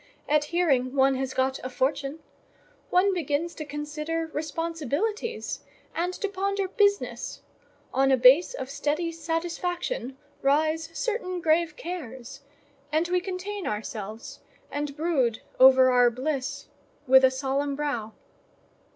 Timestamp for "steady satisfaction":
8.67-10.17